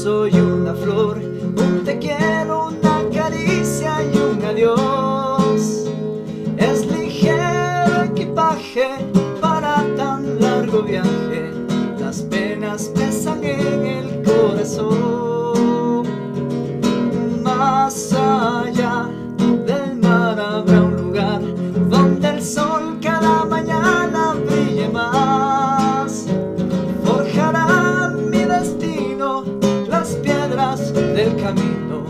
[0.00, 1.19] beso y una flor,
[31.20, 32.04] del camino.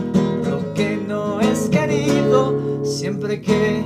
[0.45, 3.81] Lo que no es querido siempre quedará.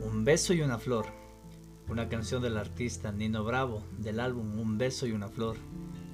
[0.00, 1.04] Un beso y una flor.
[1.88, 5.56] Una canción del artista Nino Bravo del álbum Un beso y una flor,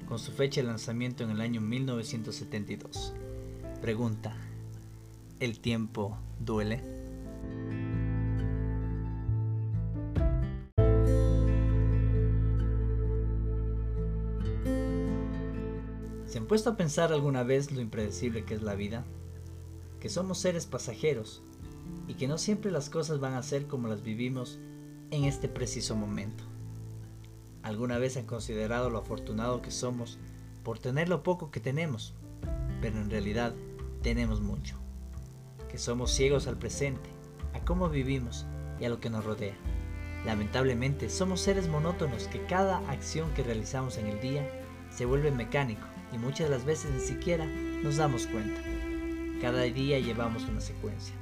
[0.07, 3.13] con su fecha de lanzamiento en el año 1972.
[3.81, 4.35] Pregunta,
[5.39, 6.92] ¿el tiempo duele?
[16.53, 19.03] Puesto a pensar alguna vez lo impredecible que es la vida?
[19.99, 21.41] Que somos seres pasajeros
[22.07, 24.59] y que no siempre las cosas van a ser como las vivimos
[25.09, 26.43] en este preciso momento.
[27.63, 30.19] ¿Alguna vez han considerado lo afortunado que somos
[30.63, 32.13] por tener lo poco que tenemos?
[32.81, 33.55] Pero en realidad
[34.03, 34.77] tenemos mucho.
[35.71, 37.09] Que somos ciegos al presente,
[37.55, 38.45] a cómo vivimos
[38.79, 39.55] y a lo que nos rodea.
[40.23, 44.47] Lamentablemente somos seres monótonos que cada acción que realizamos en el día
[44.91, 48.61] se vuelve mecánico y muchas de las veces ni siquiera nos damos cuenta.
[49.41, 51.15] Cada día llevamos una secuencia.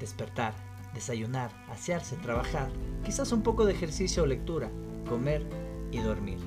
[0.00, 0.54] Despertar,
[0.94, 2.70] desayunar, asearse, trabajar,
[3.04, 4.70] quizás un poco de ejercicio o lectura,
[5.08, 5.46] comer
[5.92, 6.38] y dormir.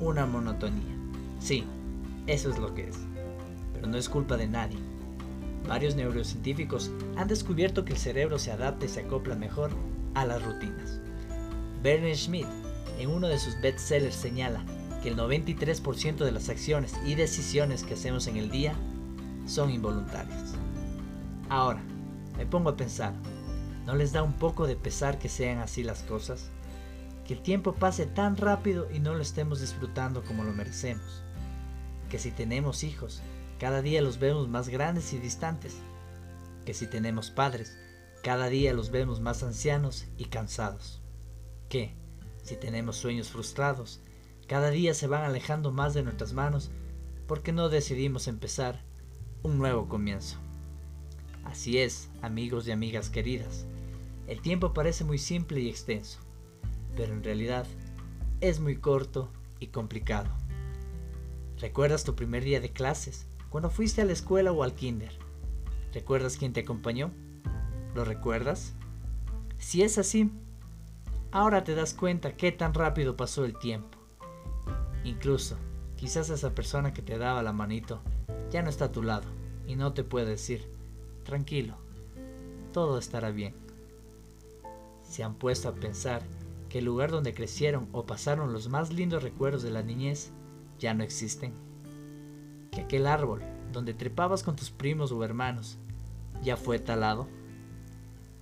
[0.00, 0.94] Una monotonía.
[1.40, 1.64] Sí,
[2.26, 2.98] eso es lo que es.
[3.74, 4.78] Pero no es culpa de nadie.
[5.66, 9.70] Varios neurocientíficos han descubierto que el cerebro se adapta y se acopla mejor
[10.14, 11.00] a las rutinas.
[11.82, 12.46] Bernard Schmidt,
[12.98, 14.64] en uno de sus bestsellers, señala
[15.02, 18.74] que el 93% de las acciones y decisiones que hacemos en el día
[19.46, 20.54] son involuntarias.
[21.48, 21.82] Ahora,
[22.36, 23.12] me pongo a pensar,
[23.84, 26.50] ¿no les da un poco de pesar que sean así las cosas?
[27.26, 31.22] Que el tiempo pase tan rápido y no lo estemos disfrutando como lo merecemos.
[32.08, 33.22] Que si tenemos hijos,
[33.58, 35.76] cada día los vemos más grandes y distantes.
[36.64, 37.76] Que si tenemos padres,
[38.22, 41.02] cada día los vemos más ancianos y cansados.
[41.68, 41.96] Que,
[42.42, 44.00] si tenemos sueños frustrados,
[44.52, 46.70] cada día se van alejando más de nuestras manos
[47.26, 48.84] porque no decidimos empezar
[49.42, 50.36] un nuevo comienzo.
[51.42, 53.64] Así es, amigos y amigas queridas,
[54.26, 56.20] el tiempo parece muy simple y extenso,
[56.94, 57.66] pero en realidad
[58.42, 60.28] es muy corto y complicado.
[61.58, 65.18] ¿Recuerdas tu primer día de clases, cuando fuiste a la escuela o al kinder?
[65.94, 67.10] ¿Recuerdas quién te acompañó?
[67.94, 68.74] ¿Lo recuerdas?
[69.56, 70.30] Si es así,
[71.30, 74.01] ahora te das cuenta qué tan rápido pasó el tiempo.
[75.04, 75.56] Incluso,
[75.96, 78.00] quizás esa persona que te daba la manito
[78.50, 79.26] ya no está a tu lado
[79.66, 80.68] y no te puede decir,
[81.24, 81.76] tranquilo,
[82.72, 83.54] todo estará bien.
[85.02, 86.22] Se han puesto a pensar
[86.68, 90.30] que el lugar donde crecieron o pasaron los más lindos recuerdos de la niñez
[90.78, 91.52] ya no existen.
[92.70, 93.42] Que aquel árbol
[93.72, 95.78] donde trepabas con tus primos o hermanos
[96.42, 97.28] ya fue talado.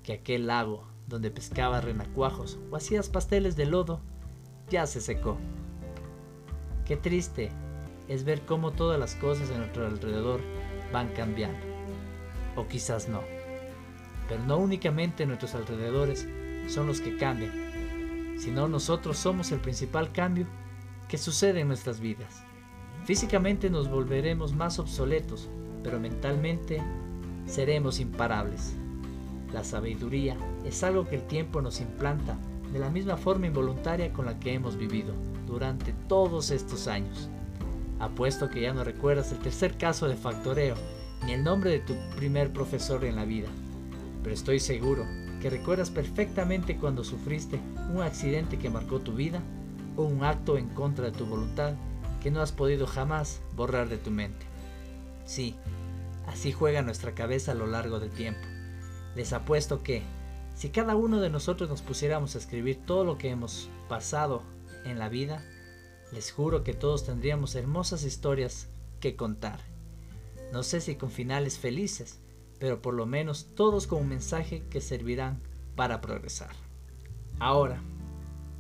[0.05, 4.01] Que aquel lago donde pescabas renacuajos o hacías pasteles de lodo
[4.71, 5.37] ya se secó.
[6.91, 7.51] Qué triste
[8.09, 10.41] es ver cómo todas las cosas a nuestro alrededor
[10.93, 11.61] van cambiando.
[12.57, 13.21] O quizás no.
[14.29, 16.27] Pero no únicamente nuestros alrededores
[16.67, 20.49] son los que cambian, sino nosotros somos el principal cambio
[21.07, 22.43] que sucede en nuestras vidas.
[23.05, 25.49] Físicamente nos volveremos más obsoletos,
[25.85, 26.83] pero mentalmente
[27.47, 28.75] seremos imparables.
[29.53, 32.37] La sabiduría es algo que el tiempo nos implanta
[32.73, 37.29] de la misma forma involuntaria con la que hemos vivido durante todos estos años.
[37.99, 40.75] Apuesto que ya no recuerdas el tercer caso de factoreo
[41.27, 43.49] ni el nombre de tu primer profesor en la vida,
[44.23, 45.05] pero estoy seguro
[45.41, 47.61] que recuerdas perfectamente cuando sufriste
[47.93, 49.43] un accidente que marcó tu vida
[49.97, 51.75] o un acto en contra de tu voluntad
[52.23, 54.47] que no has podido jamás borrar de tu mente.
[55.25, 55.57] Sí,
[56.27, 58.41] así juega nuestra cabeza a lo largo del tiempo.
[59.15, 60.03] Les apuesto que,
[60.55, 64.43] si cada uno de nosotros nos pusiéramos a escribir todo lo que hemos pasado
[64.85, 65.43] en la vida,
[66.13, 68.69] les juro que todos tendríamos hermosas historias
[69.01, 69.61] que contar.
[70.53, 72.19] No sé si con finales felices,
[72.59, 75.39] pero por lo menos todos con un mensaje que servirán
[75.77, 76.55] para progresar.
[77.39, 77.83] Ahora,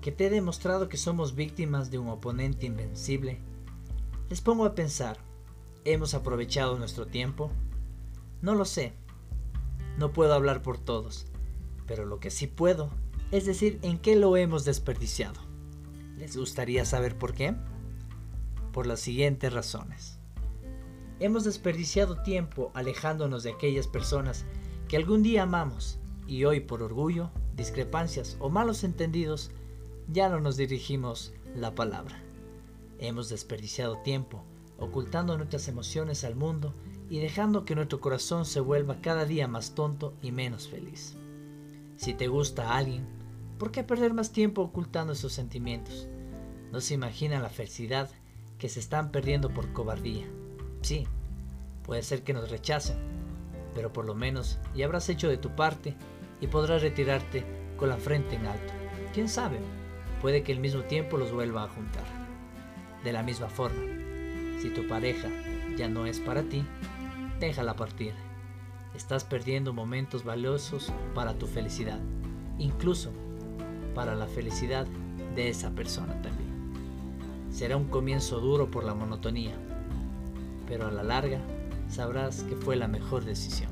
[0.01, 3.41] que te he demostrado que somos víctimas de un oponente invencible,
[4.31, 5.19] les pongo a pensar,
[5.85, 7.51] ¿hemos aprovechado nuestro tiempo?
[8.41, 8.95] No lo sé,
[9.99, 11.27] no puedo hablar por todos,
[11.87, 12.91] pero lo que sí puedo
[13.33, 15.50] Es decir, ¿en qué lo hemos desperdiciado?
[16.21, 17.55] ¿Les gustaría saber por qué?
[18.73, 20.19] Por las siguientes razones.
[21.19, 24.45] Hemos desperdiciado tiempo alejándonos de aquellas personas
[24.87, 29.51] que algún día amamos y hoy por orgullo, discrepancias o malos entendidos
[30.09, 32.23] ya no nos dirigimos la palabra.
[32.99, 34.45] Hemos desperdiciado tiempo
[34.79, 36.75] ocultando nuestras emociones al mundo
[37.09, 41.17] y dejando que nuestro corazón se vuelva cada día más tonto y menos feliz.
[41.97, 43.07] Si te gusta alguien,
[43.61, 46.09] ¿por qué perder más tiempo ocultando esos sentimientos?
[46.73, 48.09] No se imagina la felicidad
[48.59, 50.27] que se están perdiendo por cobardía.
[50.81, 51.07] Sí,
[51.85, 52.97] puede ser que nos rechacen,
[53.75, 55.95] pero por lo menos ya habrás hecho de tu parte
[56.41, 57.45] y podrás retirarte
[57.77, 58.73] con la frente en alto.
[59.13, 59.59] ¿Quién sabe?
[60.23, 62.05] Puede que al mismo tiempo los vuelva a juntar.
[63.05, 63.83] De la misma forma,
[64.63, 65.29] si tu pareja
[65.77, 66.65] ya no es para ti,
[67.41, 68.15] déjala partir.
[68.95, 72.01] Estás perdiendo momentos valiosos para tu felicidad,
[72.59, 73.13] incluso
[73.95, 74.87] para la felicidad
[75.35, 76.51] de esa persona también.
[77.51, 79.55] Será un comienzo duro por la monotonía,
[80.67, 81.41] pero a la larga
[81.89, 83.71] sabrás que fue la mejor decisión.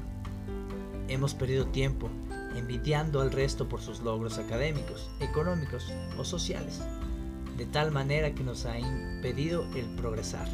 [1.09, 2.11] Hemos perdido tiempo
[2.57, 6.81] envidiando al resto por sus logros académicos, económicos o sociales,
[7.57, 10.49] de tal manera que nos ha impedido el progresar.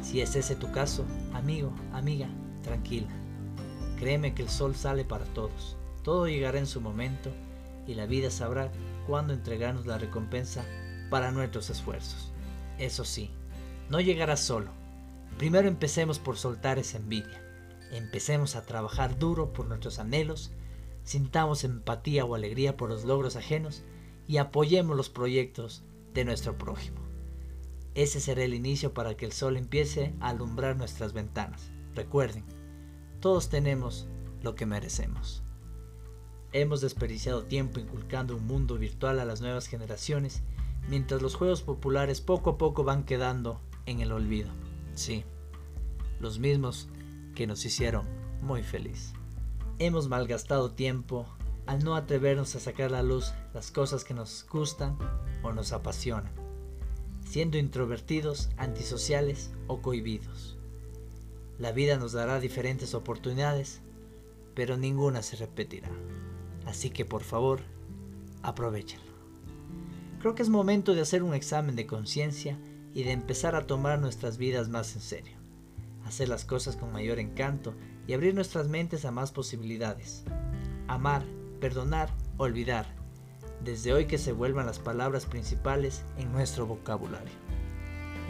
[0.00, 1.04] Si es ese tu caso,
[1.34, 2.28] amigo, amiga,
[2.62, 3.08] tranquila.
[3.98, 5.76] Créeme que el sol sale para todos.
[6.02, 7.30] Todo llegará en su momento
[7.86, 8.70] y la vida sabrá
[9.06, 10.64] cuándo entregarnos la recompensa
[11.10, 12.32] para nuestros esfuerzos.
[12.78, 13.30] Eso sí,
[13.90, 14.70] no llegará solo.
[15.38, 17.42] Primero empecemos por soltar esa envidia.
[17.90, 20.52] Empecemos a trabajar duro por nuestros anhelos,
[21.04, 23.82] sintamos empatía o alegría por los logros ajenos
[24.26, 25.82] y apoyemos los proyectos
[26.14, 27.00] de nuestro prójimo.
[27.94, 31.70] Ese será el inicio para que el sol empiece a alumbrar nuestras ventanas.
[31.94, 32.44] Recuerden,
[33.20, 34.06] todos tenemos
[34.42, 35.42] lo que merecemos.
[36.52, 40.42] Hemos desperdiciado tiempo inculcando un mundo virtual a las nuevas generaciones,
[40.88, 44.50] mientras los juegos populares poco a poco van quedando en el olvido.
[44.94, 45.24] Sí,
[46.20, 46.88] los mismos
[47.34, 48.06] que nos hicieron
[48.42, 49.12] muy feliz.
[49.78, 51.26] Hemos malgastado tiempo
[51.66, 54.98] al no atrevernos a sacar a la luz las cosas que nos gustan
[55.42, 56.42] o nos apasionan
[57.32, 60.58] siendo introvertidos, antisociales o cohibidos.
[61.58, 63.80] La vida nos dará diferentes oportunidades,
[64.54, 65.88] pero ninguna se repetirá.
[66.66, 67.60] Así que por favor,
[68.42, 69.12] aprovechenlo.
[70.20, 72.58] Creo que es momento de hacer un examen de conciencia
[72.94, 75.36] y de empezar a tomar nuestras vidas más en serio,
[76.04, 77.74] hacer las cosas con mayor encanto
[78.06, 80.24] y abrir nuestras mentes a más posibilidades.
[80.86, 81.24] Amar,
[81.60, 83.02] perdonar, olvidar
[83.64, 87.32] desde hoy que se vuelvan las palabras principales en nuestro vocabulario.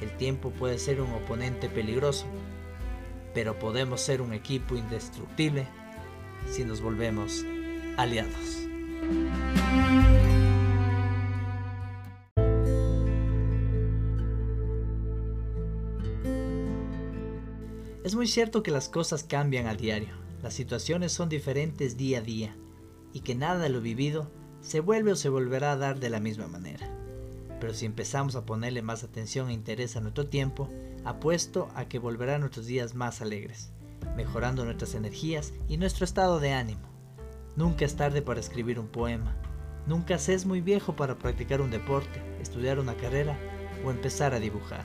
[0.00, 2.26] El tiempo puede ser un oponente peligroso,
[3.34, 5.67] pero podemos ser un equipo indestructible
[6.50, 7.44] si nos volvemos
[7.97, 8.62] aliados.
[18.05, 22.23] Es muy cierto que las cosas cambian a diario, las situaciones son diferentes día a
[22.23, 22.56] día
[23.12, 24.31] y que nada de lo vivido
[24.61, 26.89] se vuelve o se volverá a dar de la misma manera.
[27.61, 30.69] Pero si empezamos a ponerle más atención e interés a nuestro tiempo,
[31.05, 33.70] apuesto a que volverán nuestros días más alegres,
[34.17, 36.92] mejorando nuestras energías y nuestro estado de ánimo.
[37.55, 39.37] Nunca es tarde para escribir un poema,
[39.87, 43.37] nunca se es muy viejo para practicar un deporte, estudiar una carrera
[43.85, 44.85] o empezar a dibujar.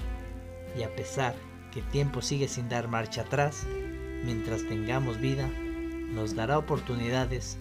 [0.78, 1.34] Y a pesar
[1.72, 3.66] que el tiempo sigue sin dar marcha atrás,
[4.26, 5.50] mientras tengamos vida,
[6.14, 7.58] nos dará oportunidades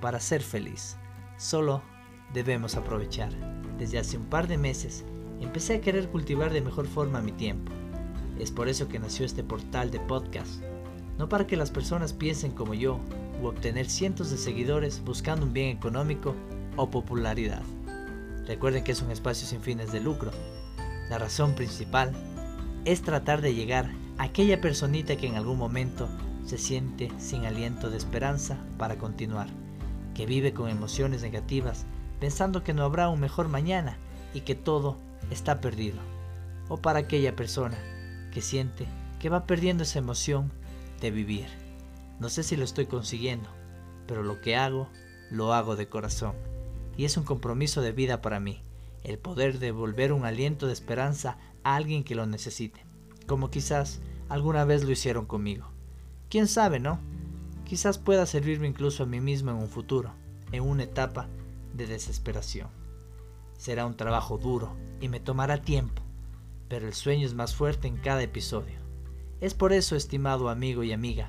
[0.00, 0.96] para ser feliz.
[1.36, 1.82] Solo
[2.32, 3.32] debemos aprovechar.
[3.78, 5.04] Desde hace un par de meses
[5.40, 7.70] empecé a querer cultivar de mejor forma mi tiempo.
[8.40, 10.62] Es por eso que nació este portal de podcast.
[11.16, 13.00] No para que las personas piensen como yo
[13.40, 16.34] u obtener cientos de seguidores buscando un bien económico
[16.76, 17.62] o popularidad.
[18.46, 20.30] Recuerden que es un espacio sin fines de lucro.
[21.10, 22.12] La razón principal
[22.84, 26.08] es tratar de llegar a aquella personita que en algún momento
[26.44, 29.48] se siente sin aliento de esperanza para continuar
[30.18, 31.86] que vive con emociones negativas,
[32.18, 33.98] pensando que no habrá un mejor mañana
[34.34, 34.96] y que todo
[35.30, 35.98] está perdido.
[36.68, 37.78] O para aquella persona
[38.32, 38.86] que siente
[39.20, 40.50] que va perdiendo esa emoción
[41.00, 41.67] de vivir.
[42.20, 43.48] No sé si lo estoy consiguiendo,
[44.06, 44.88] pero lo que hago,
[45.30, 46.34] lo hago de corazón.
[46.96, 48.60] Y es un compromiso de vida para mí,
[49.04, 52.84] el poder devolver un aliento de esperanza a alguien que lo necesite,
[53.26, 55.68] como quizás alguna vez lo hicieron conmigo.
[56.28, 57.00] ¿Quién sabe, no?
[57.68, 60.14] quizás pueda servirme incluso a mí mismo en un futuro,
[60.52, 61.28] en una etapa
[61.74, 62.68] de desesperación.
[63.58, 66.02] Será un trabajo duro y me tomará tiempo,
[66.68, 68.78] pero el sueño es más fuerte en cada episodio.
[69.40, 71.28] Es por eso, estimado amigo y amiga,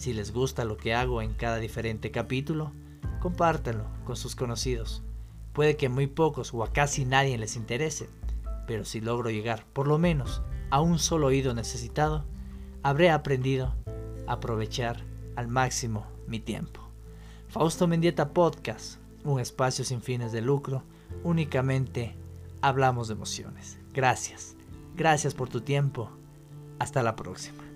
[0.00, 2.72] si les gusta lo que hago en cada diferente capítulo,
[3.20, 5.02] compártelo con sus conocidos.
[5.52, 8.08] Puede que muy pocos o a casi nadie les interese,
[8.66, 10.40] pero si logro llegar por lo menos
[10.70, 12.24] a un solo oído necesitado,
[12.82, 13.74] habré aprendido
[14.26, 15.04] a aprovechar
[15.36, 16.80] al máximo mi tiempo.
[17.48, 20.82] Fausto Mendieta Podcast, un espacio sin fines de lucro,
[21.24, 22.16] únicamente
[22.62, 23.78] hablamos de emociones.
[23.92, 24.56] Gracias,
[24.96, 26.10] gracias por tu tiempo.
[26.78, 27.69] Hasta la próxima.